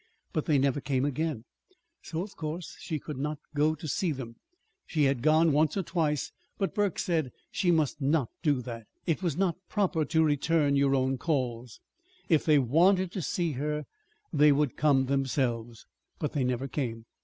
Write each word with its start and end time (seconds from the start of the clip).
But 0.33 0.47
they 0.47 0.57
never 0.57 0.81
came 0.81 1.05
again, 1.05 1.45
so 2.01 2.23
of 2.23 2.35
course 2.35 2.75
she 2.79 2.97
could 2.97 3.19
not 3.19 3.37
go 3.53 3.75
to 3.75 3.87
see 3.87 4.11
them. 4.11 4.35
She 4.87 5.03
had 5.03 5.21
gone, 5.21 5.51
once 5.51 5.77
or 5.77 5.83
twice. 5.83 6.31
But 6.57 6.73
Burke 6.73 6.97
said 6.97 7.31
she 7.51 7.69
must 7.69 8.01
not 8.01 8.29
do 8.41 8.63
that. 8.63 8.87
It 9.05 9.21
was 9.21 9.37
not 9.37 9.57
proper 9.69 10.03
to 10.05 10.23
return 10.23 10.75
your 10.75 10.95
own 10.95 11.19
calls. 11.19 11.81
If 12.29 12.45
they 12.45 12.57
wanted 12.57 13.11
to 13.11 13.21
see 13.21 13.51
her 13.51 13.85
they 14.33 14.51
would 14.51 14.75
come 14.75 15.05
themselves. 15.05 15.85
But 16.17 16.33
they 16.33 16.43
never 16.43 16.67
came. 16.67 17.05